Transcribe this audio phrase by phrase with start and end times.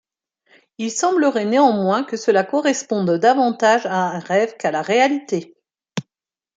[0.79, 5.55] Il semblerait néanmoins que cela corresponde davantage à un rêve qu'à la réalité.